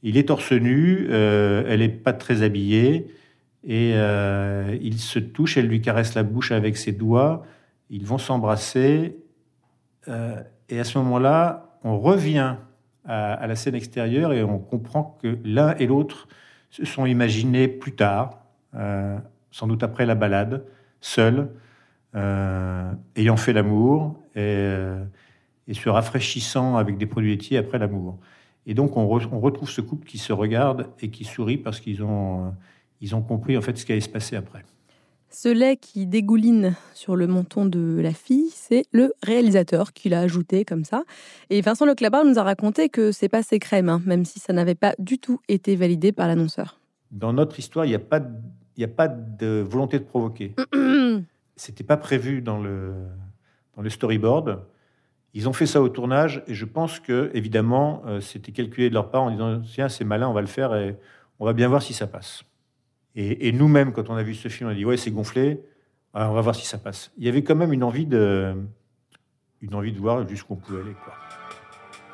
[0.02, 3.09] Il est torse nu, euh, elle n'est pas très habillée
[3.64, 7.44] et euh, il se touche, elle lui caresse la bouche avec ses doigts,
[7.90, 9.16] ils vont s'embrasser
[10.70, 12.57] et à ce moment-là, on revient
[13.04, 16.28] à, à, la scène extérieure et on comprend que l'un et l'autre
[16.70, 18.38] se sont imaginés plus tard,
[19.50, 20.64] sans doute après la balade,
[21.02, 21.50] seuls,
[22.14, 25.05] euh, ayant fait l'amour euh,
[25.66, 28.18] et, se rafraîchissant avec des produits laitiers après l'amour.
[28.66, 32.47] Et donc on, retrouve ce couple qui se regarde et qui sourit parce qu'ils ont,
[32.47, 32.51] euh,
[33.03, 34.64] ils ont compris en fait ce qui allait se passer après.
[35.31, 40.21] Ce lait qui dégouline sur le menton de la fille, c'est le réalisateur qui l'a
[40.21, 41.03] ajouté comme ça.
[41.51, 44.55] Et Vincent Leclabar nous a raconté que c'est pas ses crèmes, hein, même si ça
[44.55, 46.81] n'avait pas du tout été validé par l'annonceur.
[47.11, 50.55] Dans notre histoire, il n'y a, pas a pas de volonté de provoquer.
[51.59, 52.94] C'était pas prévu dans le,
[53.77, 54.64] dans le storyboard.
[55.35, 58.94] Ils ont fait ça au tournage et je pense que, évidemment, euh, c'était calculé de
[58.94, 60.97] leur part en disant Tiens, c'est malin, on va le faire et
[61.40, 62.44] on va bien voir si ça passe.
[63.16, 65.61] Et, nous-mêmes, quand on a vu ce film, on a dit Ouais, c'est gonflé,
[66.14, 67.11] on va voir si ça passe.
[67.18, 68.55] Il y avait quand même une envie de,
[69.61, 70.94] une envie de voir jusqu'où on pouvait aller.
[71.03, 71.14] Quoi.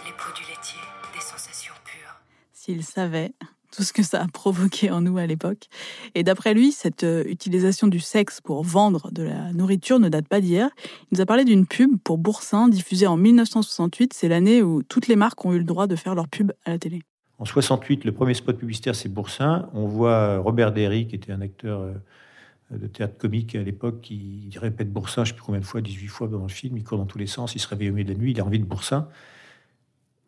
[0.06, 0.80] Les produits laitiers,
[1.12, 2.18] des sensations pures.
[2.54, 3.34] S'ils savaient
[3.74, 5.68] tout ce que ça a provoqué en nous à l'époque.
[6.14, 10.28] Et d'après lui, cette euh, utilisation du sexe pour vendre de la nourriture ne date
[10.28, 10.70] pas d'hier.
[11.10, 14.12] Il nous a parlé d'une pub pour Boursin diffusée en 1968.
[14.12, 16.70] C'est l'année où toutes les marques ont eu le droit de faire leur pub à
[16.70, 17.02] la télé.
[17.38, 19.68] En 68, le premier spot publicitaire, c'est Boursin.
[19.74, 21.94] On voit Robert Derry, qui était un acteur euh,
[22.70, 25.80] de théâtre comique à l'époque, qui répète Boursin, je ne sais plus combien de fois,
[25.80, 26.76] 18 fois dans le film.
[26.76, 28.40] Il court dans tous les sens, il se réveille au milieu de la nuit, il
[28.40, 29.08] a envie de Boursin.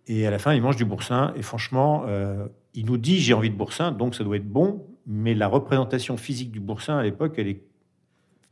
[0.09, 1.33] Et à la fin, il mange du boursin.
[1.37, 4.87] Et franchement, euh, il nous dit j'ai envie de boursin, donc ça doit être bon.
[5.07, 7.63] Mais la représentation physique du boursin à l'époque, elle est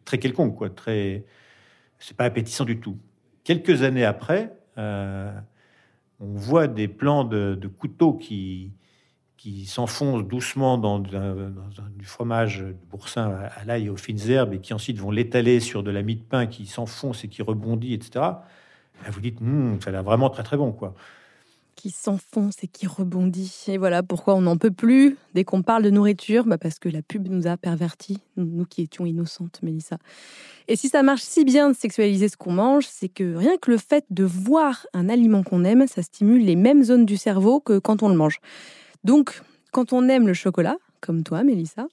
[0.04, 0.70] très quelconque, quoi.
[0.70, 1.24] Très,
[1.98, 2.98] c'est pas appétissant du tout.
[3.44, 5.32] Quelques années après, euh,
[6.20, 8.72] on voit des plans de, couteaux qui
[9.37, 14.58] qui s'enfoncent doucement dans, du fromage de boursin à, l'ail et aux fines herbes et
[14.58, 17.92] qui ensuite vont l'étaler sur de la mie de pain qui s'enfonce et qui rebondit,
[17.92, 18.24] etc.
[19.10, 20.94] vous dites, Hum, ça a l'air vraiment très très bon, quoi.
[21.74, 23.64] Qui s'enfonce et qui rebondit.
[23.68, 26.88] Et voilà pourquoi on n'en peut plus dès qu'on parle de nourriture, bah parce que
[26.88, 29.98] la pub nous a pervertis, nous qui étions innocentes, Mélissa.
[30.68, 33.70] Et si ça marche si bien de sexualiser ce qu'on mange, c'est que rien que
[33.70, 37.60] le fait de voir un aliment qu'on aime, ça stimule les mêmes zones du cerveau
[37.60, 38.40] que quand on le mange.
[39.04, 41.87] Donc, quand on aime le chocolat, comme toi, Mélissa,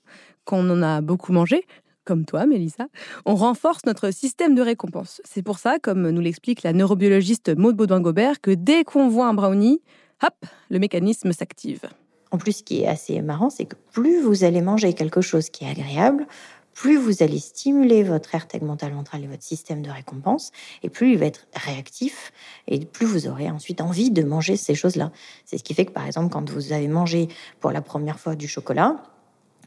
[0.45, 1.65] quand on en a beaucoup mangé,
[2.05, 2.87] comme toi, Mélissa,
[3.25, 5.21] on renforce notre système de récompense.
[5.23, 9.33] C'est pour ça, comme nous l'explique la neurobiologiste Maud Baudouin-Gobert, que dès qu'on voit un
[9.33, 9.81] brownie,
[10.23, 11.81] hop, le mécanisme s'active.
[12.31, 15.49] En plus, ce qui est assez marrant, c'est que plus vous allez manger quelque chose
[15.49, 16.27] qui est agréable,
[16.73, 20.51] plus vous allez stimuler votre aire tegmentale ventrale et votre système de récompense,
[20.83, 22.31] et plus il va être réactif,
[22.67, 25.11] et plus vous aurez ensuite envie de manger ces choses-là.
[25.45, 27.27] C'est ce qui fait que, par exemple, quand vous avez mangé
[27.59, 29.03] pour la première fois du chocolat,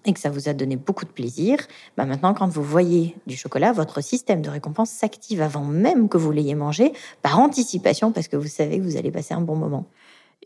[0.05, 1.59] et que ça vous a donné beaucoup de plaisir,
[1.97, 6.19] bah maintenant, quand vous voyez du chocolat, votre système de récompense s'active avant même que
[6.19, 9.57] vous l'ayez mangé, par anticipation, parce que vous savez que vous allez passer un bon
[9.57, 9.87] moment.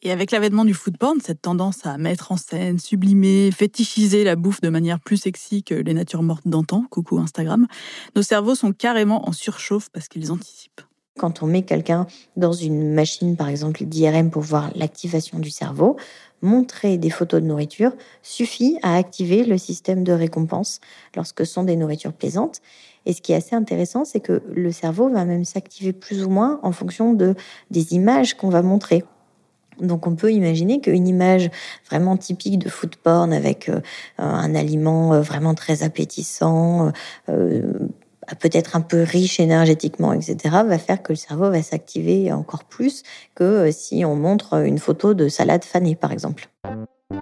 [0.03, 4.37] Et avec l'avènement du food porn, cette tendance à mettre en scène, sublimer, fétichiser la
[4.37, 7.67] bouffe de manière plus sexy que les natures mortes d'antan, coucou Instagram,
[8.15, 10.83] nos cerveaux sont carrément en surchauffe parce qu'ils anticipent.
[11.19, 15.97] Quand on met quelqu'un dans une machine, par exemple d'IRM, pour voir l'activation du cerveau,
[16.43, 20.81] montrer des photos de nourriture suffit à activer le système de récompense
[21.17, 22.61] lorsque ce sont des nourritures plaisantes.
[23.07, 26.31] Et ce qui est assez intéressant, c'est que le cerveau va même s'activer plus ou
[26.31, 27.35] moins en fonction de,
[27.71, 29.05] des images qu'on va montrer.
[29.81, 31.51] Donc on peut imaginer qu'une image
[31.89, 33.81] vraiment typique de food porn avec euh,
[34.19, 36.93] un aliment euh, vraiment très appétissant,
[37.29, 37.63] euh,
[38.35, 40.37] peut-être un peu riche énergétiquement, etc.,
[40.67, 43.03] va faire que le cerveau va s'activer encore plus
[43.35, 46.49] que si on montre une photo de salade fanée, par exemple.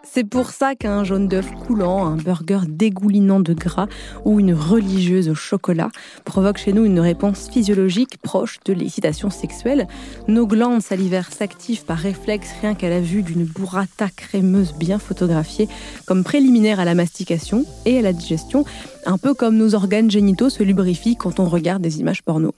[0.03, 3.87] C'est pour ça qu'un jaune d'œuf coulant, un burger dégoulinant de gras
[4.25, 5.91] ou une religieuse au chocolat
[6.25, 9.87] provoque chez nous une réponse physiologique proche de l'excitation sexuelle.
[10.27, 15.69] Nos glandes salivaires s'activent par réflexe rien qu'à la vue d'une burrata crémeuse bien photographiée
[16.05, 18.65] comme préliminaire à la mastication et à la digestion,
[19.05, 22.53] un peu comme nos organes génitaux se lubrifient quand on regarde des images porno.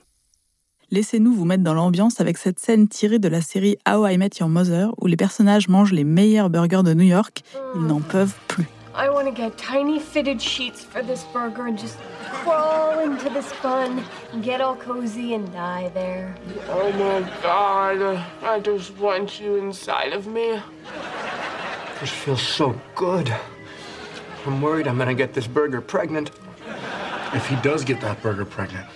[0.91, 4.31] Laissez-nous vous mettre dans l'ambiance avec cette scène tirée de la série How I Met
[4.39, 7.43] Your Mother où les personnages mangent les meilleurs burgers de New York.
[7.75, 8.67] Ils n'en peuvent plus.
[8.95, 11.99] I want to get tiny fitted sheets for this burger and just
[12.43, 14.03] crawl into the spun,
[14.41, 16.35] get all cozy and die there.
[16.71, 20.59] Oh my god, I just want you inside of me.
[22.01, 23.31] This feels so good.
[24.47, 26.31] I'm worried I'm gonna get this burger pregnant.
[27.35, 28.87] If he does get that burger pregnant,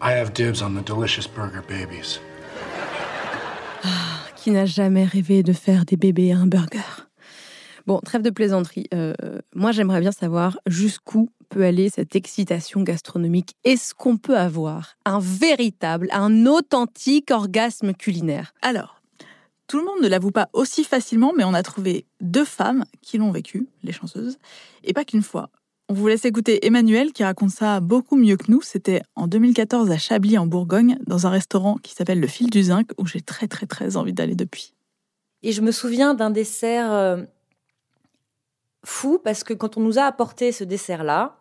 [0.00, 2.20] I have dibs on the delicious burger babies.
[4.36, 7.06] Qui n'a jamais rêvé de faire des bébés à un burger?
[7.84, 8.86] Bon, trêve de plaisanterie.
[8.94, 9.14] Euh,
[9.56, 13.56] moi, j'aimerais bien savoir jusqu'où peut aller cette excitation gastronomique.
[13.64, 18.54] Est-ce qu'on peut avoir un véritable, un authentique orgasme culinaire?
[18.62, 19.02] Alors,
[19.66, 23.18] tout le monde ne l'avoue pas aussi facilement, mais on a trouvé deux femmes qui
[23.18, 24.38] l'ont vécu, les chanceuses,
[24.84, 25.50] et pas qu'une fois.
[25.90, 28.60] On vous laisse écouter Emmanuel qui raconte ça beaucoup mieux que nous.
[28.60, 32.64] C'était en 2014 à Chablis en Bourgogne, dans un restaurant qui s'appelle le Fil du
[32.64, 34.74] Zinc, où j'ai très très très envie d'aller depuis.
[35.42, 37.22] Et je me souviens d'un dessert euh,
[38.84, 41.40] fou parce que quand on nous a apporté ce dessert-là,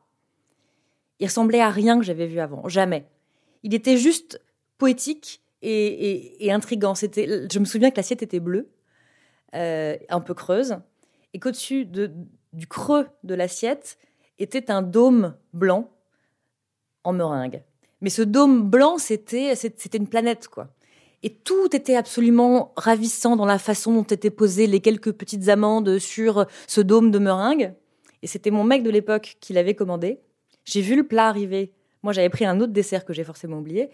[1.19, 3.05] il ressemblait à rien que j'avais vu avant, jamais.
[3.63, 4.41] Il était juste
[4.77, 6.95] poétique et, et, intrigant.
[6.95, 8.69] C'était, je me souviens que l'assiette était bleue,
[9.55, 10.77] euh, un peu creuse,
[11.33, 12.11] et qu'au-dessus de,
[12.53, 13.97] du creux de l'assiette
[14.39, 15.89] était un dôme blanc
[17.03, 17.63] en meringue.
[18.01, 20.69] Mais ce dôme blanc, c'était c'était une planète, quoi.
[21.23, 25.97] Et tout était absolument ravissant dans la façon dont étaient posées les quelques petites amandes
[25.97, 27.73] sur ce dôme de meringue.
[28.21, 30.19] Et c'était mon mec de l'époque qui l'avait commandé.
[30.63, 31.73] J'ai vu le plat arriver.
[32.03, 33.89] Moi, j'avais pris un autre dessert que j'ai forcément oublié.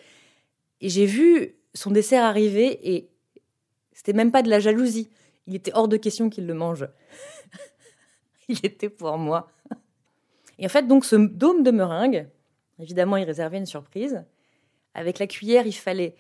[0.82, 3.10] Et j'ai vu son dessert arriver et
[3.94, 5.10] c'était même pas de la jalousie.
[5.48, 6.88] Il était hors de question qu'il le mange.
[8.50, 9.48] Il était pour moi.
[10.64, 12.26] Et en fait, donc, ce dôme de meringue,
[12.80, 14.24] évidemment, il réservait une surprise.
[14.94, 16.16] Avec la cuillère, il fallait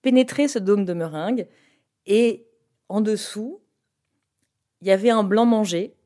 [0.00, 1.48] pénétrer ce dôme de meringue.
[2.06, 2.46] Et
[2.88, 3.60] en dessous,
[4.80, 5.96] il y avait un blanc mangé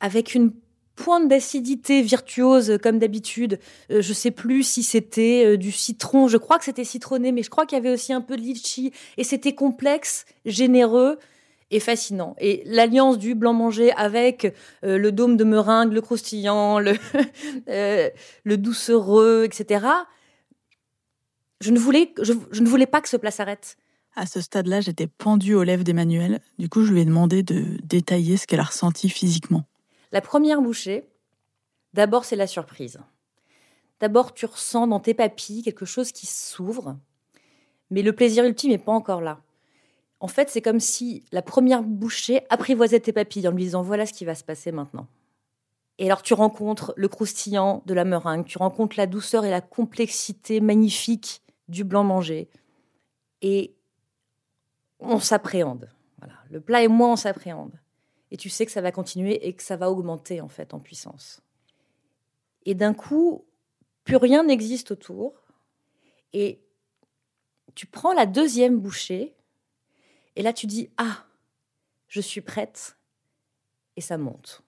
[0.00, 0.52] avec une
[0.96, 3.58] pointe d'acidité virtuose comme d'habitude.
[3.90, 7.42] Euh, je sais plus si c'était euh, du citron, je crois que c'était citronné, mais
[7.42, 8.92] je crois qu'il y avait aussi un peu de litchi.
[9.16, 11.18] Et c'était complexe, généreux
[11.70, 12.34] et fascinant.
[12.38, 14.54] Et l'alliance du blanc mangé avec
[14.84, 16.94] euh, le dôme de meringue, le croustillant, le,
[17.68, 18.10] euh,
[18.44, 19.86] le doucereux, etc.
[21.60, 23.76] Je ne, voulais, je, je ne voulais pas que ce plat s'arrête.
[24.16, 26.40] À ce stade-là, j'étais pendue aux lèvres d'Emmanuel.
[26.58, 29.64] Du coup, je lui ai demandé de détailler ce qu'elle a ressenti physiquement.
[30.10, 31.04] La première bouchée,
[31.94, 32.98] d'abord, c'est la surprise.
[34.00, 36.96] D'abord, tu ressens dans tes papilles quelque chose qui s'ouvre,
[37.90, 39.40] Mais le plaisir ultime n'est pas encore là.
[40.20, 44.04] En fait, c'est comme si la première bouchée apprivoisait tes papilles en lui disant voilà
[44.04, 45.08] ce qui va se passer maintenant.
[45.98, 49.60] Et alors tu rencontres le croustillant de la meringue, tu rencontres la douceur et la
[49.60, 52.48] complexité magnifique du blanc mangé.
[53.42, 53.74] Et
[54.98, 55.90] on s'appréhende.
[56.18, 56.34] Voilà.
[56.50, 57.72] Le plat et moi, on s'appréhende.
[58.30, 60.78] Et tu sais que ça va continuer et que ça va augmenter en fait en
[60.78, 61.40] puissance.
[62.66, 63.44] Et d'un coup,
[64.04, 65.34] plus rien n'existe autour.
[66.32, 66.60] Et
[67.74, 69.34] tu prends la deuxième bouchée
[70.40, 71.26] et là tu dis ah,
[72.08, 72.96] je suis prête
[73.96, 74.62] et ça monte.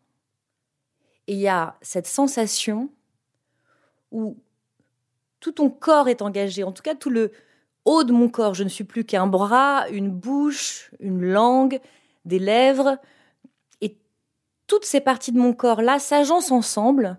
[1.27, 2.91] Et il y a cette sensation
[4.11, 4.37] où
[5.41, 7.33] tout ton corps est engagé, en tout cas tout le
[7.87, 8.53] haut de mon corps.
[8.53, 11.81] Je ne suis plus qu'un bras, une bouche, une langue,
[12.27, 12.99] des lèvres.
[13.81, 13.97] Et
[14.67, 17.19] toutes ces parties de mon corps-là s'agencent ensemble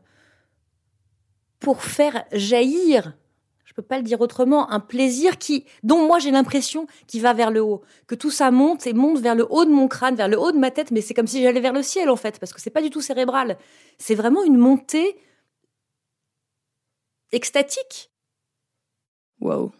[1.59, 3.17] pour faire jaillir,
[3.65, 7.21] je ne peux pas le dire autrement, un plaisir qui, dont moi j'ai l'impression qu'il
[7.21, 9.87] va vers le haut, que tout ça monte et monte vers le haut de mon
[9.87, 12.09] crâne, vers le haut de ma tête, mais c'est comme si j'allais vers le ciel
[12.09, 13.57] en fait, parce que c'est pas du tout cérébral.
[13.97, 15.15] C'est vraiment une montée
[17.31, 18.11] extatique.
[19.39, 19.71] Waouh.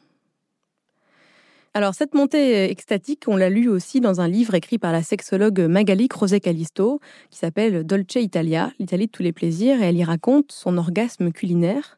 [1.75, 5.59] Alors cette montée extatique, on l'a lu aussi dans un livre écrit par la sexologue
[5.61, 6.99] Magali Croce-Callisto
[7.31, 11.31] qui s'appelle Dolce Italia, l'Italie de tous les plaisirs, et elle y raconte son orgasme
[11.31, 11.97] culinaire.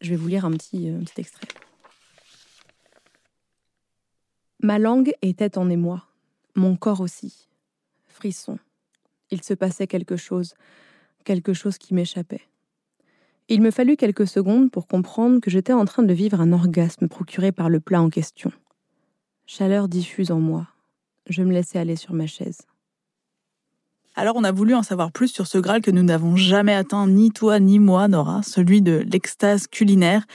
[0.00, 1.48] Je vais vous lire un petit, un petit extrait.
[4.60, 6.04] Ma langue était en émoi,
[6.54, 7.48] mon corps aussi.
[8.06, 8.58] Frisson.
[9.30, 10.54] Il se passait quelque chose,
[11.24, 12.42] quelque chose qui m'échappait.
[13.48, 17.08] Il me fallut quelques secondes pour comprendre que j'étais en train de vivre un orgasme
[17.08, 18.52] procuré par le plat en question.
[19.46, 20.66] Chaleur diffuse en moi.
[21.28, 22.67] Je me laissais aller sur ma chaise.
[24.20, 27.06] Alors on a voulu en savoir plus sur ce Graal que nous n'avons jamais atteint,
[27.06, 30.26] ni toi ni moi, Nora, celui de l'extase culinaire.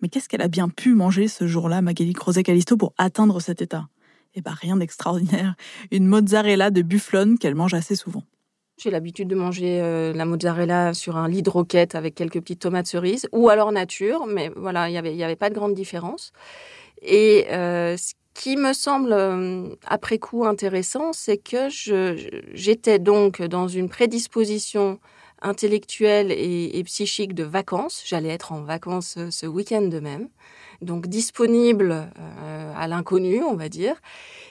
[0.00, 3.88] Mais qu'est-ce qu'elle a bien pu manger ce jour-là, Magali Crozet-Calisto, pour atteindre cet état?
[4.36, 5.54] Eh bien rien d'extraordinaire.
[5.90, 8.22] Une mozzarella de bufflone qu'elle mange assez souvent.
[8.78, 12.60] J'ai l'habitude de manger euh, la mozzarella sur un lit de roquette avec quelques petites
[12.60, 15.74] tomates cerises, ou alors nature, mais voilà, il n'y avait, y avait pas de grande
[15.74, 16.32] différence.
[17.02, 17.98] Et euh,
[18.36, 21.68] qui me semble euh, après coup intéressant, c'est que
[22.52, 24.98] j'étais donc dans une prédisposition
[25.42, 28.02] intellectuelle et, psychique de vacances.
[28.06, 30.28] J'allais être en vacances ce week-end de même,
[30.80, 32.08] donc disponible
[32.74, 33.96] à l'inconnu, on va dire,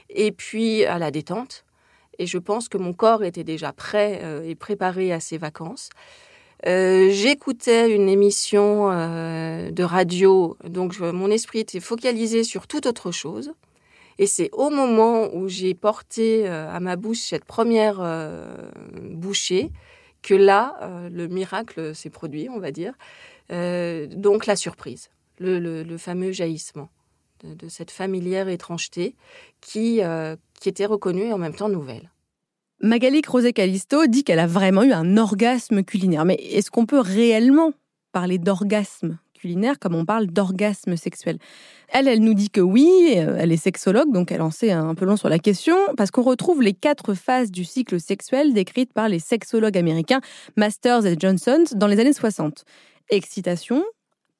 [0.09, 1.65] et puis à la détente.
[2.19, 5.89] Et je pense que mon corps était déjà prêt euh, et préparé à ces vacances.
[6.65, 13.11] Euh, j'écoutais une émission euh, de radio, donc mon esprit était focalisé sur toute autre
[13.11, 13.51] chose.
[14.17, 18.01] Et c'est au moment où j'ai porté à ma bouche cette première
[19.11, 19.71] bouchée
[20.21, 22.93] que là, le miracle s'est produit, on va dire.
[23.49, 26.89] donc la surprise, le, fameux jaillissement
[27.43, 29.15] de, cette familière étrangeté
[29.59, 29.99] qui,
[30.59, 32.09] qui était reconnue et en même temps nouvelle.
[32.81, 36.25] Magali Crozet-Calisto dit qu'elle a vraiment eu un orgasme culinaire.
[36.25, 37.71] Mais est-ce qu'on peut réellement
[38.11, 39.17] parler d'orgasme?
[39.79, 41.37] Comme on parle d'orgasme sexuel
[41.89, 44.95] Elle, elle nous dit que oui, euh, elle est sexologue, donc elle en sait un
[44.95, 48.93] peu long sur la question, parce qu'on retrouve les quatre phases du cycle sexuel décrites
[48.93, 50.21] par les sexologues américains
[50.57, 52.65] Masters et Johnson dans les années 60.
[53.09, 53.83] Excitation,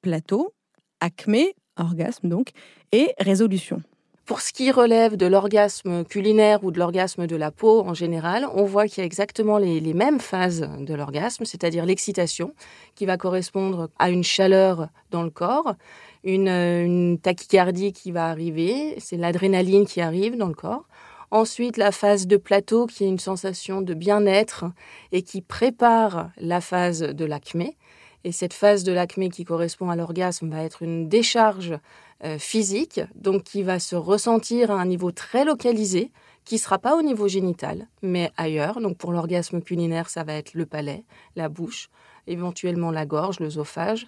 [0.02, 0.52] plateau,
[1.00, 2.50] acmé, orgasme donc,
[2.92, 3.82] et résolution.
[4.26, 8.48] Pour ce qui relève de l'orgasme culinaire ou de l'orgasme de la peau en général,
[8.54, 12.52] on voit qu'il y a exactement les, mêmes phases de l'orgasme, c'est-à-dire l'excitation,
[12.96, 15.76] qui va correspondre à une chaleur dans le corps,
[16.24, 20.88] une, une tachycardie qui va arriver, c'est l'adrénaline qui arrive dans le corps.
[21.30, 24.64] Ensuite, la phase de plateau, qui est une sensation de bien-être
[25.12, 27.76] et qui prépare la phase de l'acmé.
[28.24, 31.78] Et cette phase de l'acmé qui correspond à l'orgasme va être une décharge euh,
[32.38, 36.10] physique, donc qui va se ressentir à un niveau très localisé,
[36.46, 38.80] qui ne sera pas au niveau génital, mais ailleurs.
[38.80, 41.90] Donc pour l'orgasme culinaire, ça va être le palais, la bouche,
[42.26, 44.06] éventuellement la gorge, l'œsophage.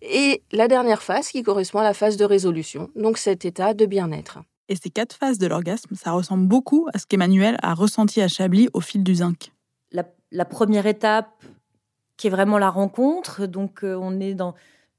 [0.00, 3.84] Et la dernière phase qui correspond à la phase de résolution, donc cet état de
[3.84, 4.38] bien-être.
[4.68, 8.28] Et ces quatre phases de l'orgasme, ça ressemble beaucoup à ce qu'Emmanuel a ressenti à
[8.28, 9.52] Chablis au fil du zinc.
[10.32, 11.42] La, première étape,
[12.16, 14.54] qui est vraiment la rencontre, donc euh, on est dans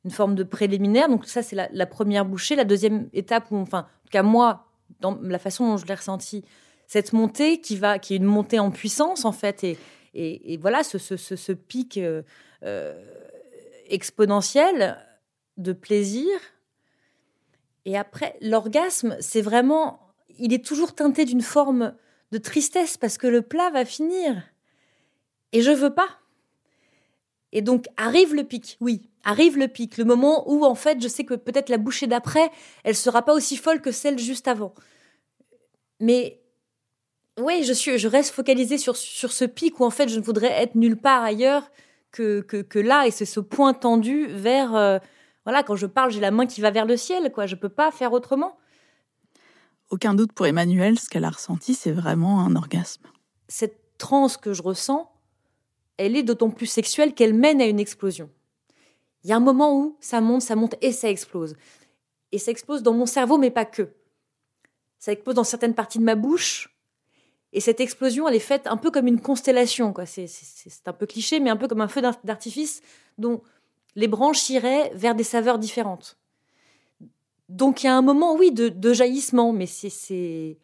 [0.06, 1.10] une forme de préliminaire.
[1.10, 2.56] Donc ça, c'est la, première bouchée.
[2.56, 4.68] La deuxième étape, enfin, en tout cas moi,
[5.00, 6.44] dans la façon dont je l'ai ressenti,
[6.88, 9.66] cette montée qui va, qui est une montée en puissance en fait,
[10.14, 12.24] et, voilà ce, pic euh,
[12.64, 12.94] euh,
[13.88, 14.98] exponentiel
[15.58, 16.28] de plaisir.
[17.86, 21.96] Et après, l'orgasme, c'est vraiment, il est toujours teinté d'une forme
[22.32, 24.44] de tristesse parce que le plat va finir.
[25.52, 26.21] Et je veux pas.
[27.54, 31.08] Et donc arrive le pic, oui, arrive le pic, le moment où en fait je
[31.08, 32.50] sais que peut-être la bouchée d'après,
[32.84, 34.74] elle sera pas aussi folle que celle juste avant.
[36.00, 36.42] Mais
[37.40, 40.24] oui, je suis, je reste focalisée sur, sur ce pic où en fait je ne
[40.24, 41.70] voudrais être nulle part ailleurs
[42.12, 45.00] que, que, que là, et c'est ce point tendu vers, euh,
[45.46, 47.70] voilà, quand je parle, j'ai la main qui va vers le ciel, quoi, je peux
[47.70, 48.58] pas faire autrement.
[49.90, 53.04] Aucun doute pour Emmanuel, ce qu'elle a ressenti, c'est vraiment un orgasme.
[53.48, 55.12] Cette transe que je ressens,
[56.06, 58.30] elle est d'autant plus sexuelle qu'elle mène à une explosion.
[59.24, 61.56] Il y a un moment où ça monte, ça monte et ça explose.
[62.32, 63.90] Et ça explose dans mon cerveau, mais pas que.
[64.98, 66.76] Ça explose dans certaines parties de ma bouche.
[67.54, 69.94] Et cette explosion, elle est faite un peu comme une constellation.
[70.06, 70.28] C'est,
[70.88, 72.82] un peu cliché, mais un peu comme un feu d'artifice
[73.20, 73.44] dont
[73.96, 76.18] les branches iraient vers des saveurs différentes.
[77.48, 80.58] Donc il y a un moment, oui, de, jaillissement, mais c'est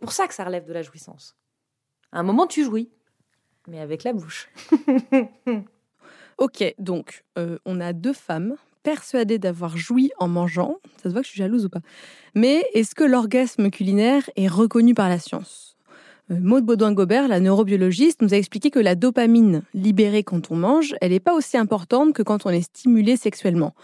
[0.00, 1.36] pour ça que ça relève de la jouissance.
[2.12, 2.90] À un moment, tu jouis
[3.70, 4.48] mais avec la bouche.
[6.38, 10.76] ok, donc euh, on a deux femmes persuadées d'avoir joui en mangeant.
[11.02, 11.80] Ça se voit que je suis jalouse ou pas.
[12.34, 15.76] Mais est-ce que l'orgasme culinaire est reconnu par la science?
[16.30, 20.94] Euh, Maud Baudouin-Gobert, la neurobiologiste, nous a expliqué que la dopamine libérée quand on mange,
[21.00, 23.74] elle n'est pas aussi importante que quand on est stimulé sexuellement.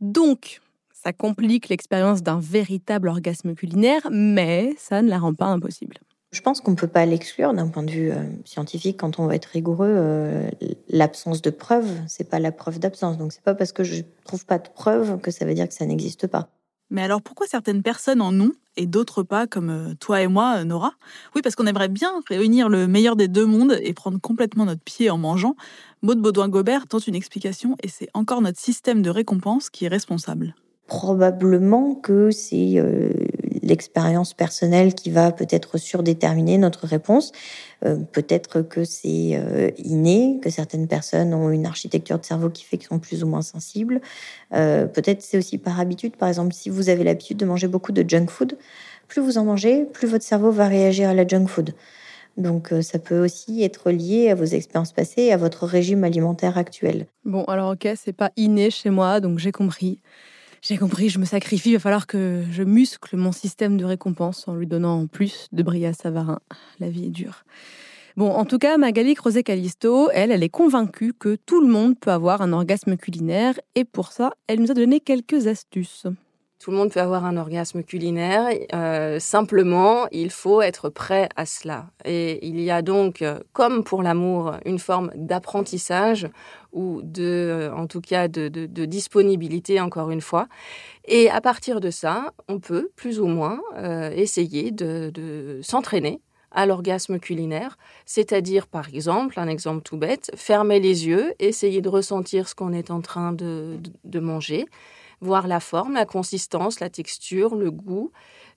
[0.00, 0.60] Donc,
[0.92, 5.98] ça complique l'expérience d'un véritable orgasme culinaire, mais ça ne la rend pas impossible.
[6.32, 9.26] Je pense qu'on ne peut pas l'exclure d'un point de vue euh, scientifique quand on
[9.26, 9.88] va être rigoureux.
[9.88, 10.50] Euh,
[10.88, 13.16] l'absence de preuve, c'est pas la preuve d'absence.
[13.16, 15.74] Donc c'est pas parce que je trouve pas de preuve que ça veut dire que
[15.74, 16.48] ça n'existe pas.
[16.90, 20.62] Mais alors pourquoi certaines personnes en ont et d'autres pas, comme euh, toi et moi,
[20.64, 20.92] Nora?
[21.34, 24.82] Oui, parce qu'on aimerait bien réunir le meilleur des deux mondes et prendre complètement notre
[24.82, 25.56] pied en mangeant.
[26.02, 30.54] Maud Baudouin-Gobert tente une explication et c'est encore notre système de récompense qui est responsable.
[30.86, 32.76] Probablement que c'est
[33.66, 37.32] l'expérience personnelle qui va peut-être surdéterminer notre réponse.
[37.84, 42.64] Euh, peut-être que c'est euh, inné, que certaines personnes ont une architecture de cerveau qui
[42.64, 44.00] fait qu'ils sont plus ou moins sensibles.
[44.54, 46.16] Euh, peut-être c'est aussi par habitude.
[46.16, 48.56] Par exemple, si vous avez l'habitude de manger beaucoup de junk food,
[49.08, 51.74] plus vous en mangez, plus votre cerveau va réagir à la junk food.
[52.36, 57.06] Donc ça peut aussi être lié à vos expériences passées à votre régime alimentaire actuel.
[57.24, 60.00] Bon, alors ok, c'est pas inné chez moi, donc j'ai compris.
[60.68, 64.48] J'ai compris, je me sacrifie, il va falloir que je muscle mon système de récompense
[64.48, 66.40] en lui donnant en plus de Bria Savarin.
[66.80, 67.44] La vie est dure.
[68.16, 72.10] Bon, en tout cas, Magali Crozet-Calisto, elle, elle est convaincue que tout le monde peut
[72.10, 76.08] avoir un orgasme culinaire et pour ça, elle nous a donné quelques astuces.
[76.66, 78.48] Tout le monde peut avoir un orgasme culinaire.
[78.74, 81.86] Euh, simplement, il faut être prêt à cela.
[82.04, 86.26] Et il y a donc, euh, comme pour l'amour, une forme d'apprentissage
[86.72, 88.48] ou de, euh, en tout cas, de,
[88.84, 90.48] disponibilité, encore une fois.
[91.04, 93.60] Et à partir de ça, on peut plus ou moins
[94.16, 101.06] essayer de, s'entraîner à l'orgasme culinaire, c'est-à-dire par exemple, un exemple tout bête, fermer les
[101.06, 103.78] yeux, essayer de ressentir ce qu'on est en train de
[104.18, 104.66] manger,
[105.20, 108.12] voir la forme, la consistance, la texture, le goût,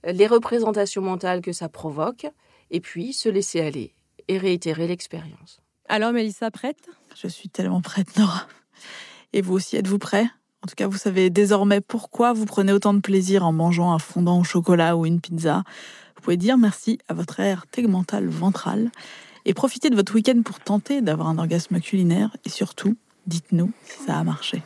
[0.05, 2.27] euh, les représentations mentales que ça provoque,
[2.71, 3.93] et puis se laisser aller
[4.27, 5.59] et réitérer l'expérience.
[5.87, 6.89] Alors Mélissa, prête?
[7.15, 8.47] Je suis tellement prête, Nora.
[9.33, 10.25] Et vous aussi, êtes-vous prêt
[10.63, 13.99] En tout cas, vous savez désormais pourquoi vous prenez autant de plaisir en mangeant un
[13.99, 15.63] fondant au chocolat ou une pizza.
[16.15, 18.91] Vous pouvez dire merci à votre air tegmental ventral
[19.45, 22.95] et profiter de votre week-end pour tenter d'avoir un orgasme culinaire et surtout,
[23.25, 24.61] dites-nous si ça a marché.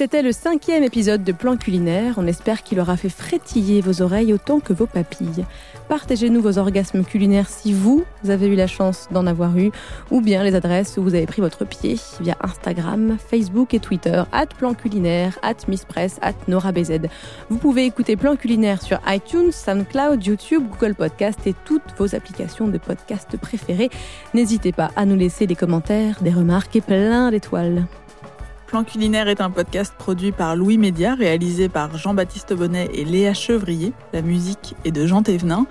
[0.00, 2.14] C'était le cinquième épisode de Plan Culinaire.
[2.16, 5.44] On espère qu'il aura fait frétiller vos oreilles autant que vos papilles.
[5.90, 9.70] Partagez-nous vos orgasmes culinaires si vous avez eu la chance d'en avoir eu,
[10.10, 14.22] ou bien les adresses où vous avez pris votre pied via Instagram, Facebook et Twitter,
[14.32, 17.00] at Plan Culinaire, at Miss Press, at NoraBZ.
[17.50, 22.68] Vous pouvez écouter Plan Culinaire sur iTunes, SoundCloud, YouTube, Google Podcast et toutes vos applications
[22.68, 23.90] de podcast préférées.
[24.32, 27.84] N'hésitez pas à nous laisser des commentaires, des remarques et plein d'étoiles.
[28.70, 33.34] Plan culinaire est un podcast produit par Louis Média, réalisé par Jean-Baptiste Bonnet et Léa
[33.34, 33.92] Chevrier.
[34.12, 35.66] La musique est de Jean Thévenin.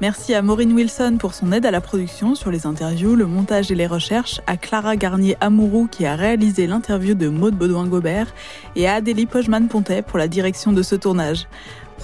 [0.00, 3.70] Merci à Maureen Wilson pour son aide à la production sur les interviews, le montage
[3.70, 8.34] et les recherches, à Clara Garnier-Amouroux qui a réalisé l'interview de Maude Baudouin-Gobert
[8.74, 11.46] et à Adélie Pojman-Pontet pour la direction de ce tournage.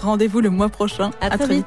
[0.01, 1.11] Rendez-vous le mois prochain.
[1.21, 1.67] À, très, vite.